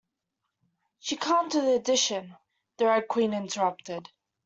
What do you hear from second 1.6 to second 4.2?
addition,’ the Red Queen interrupted.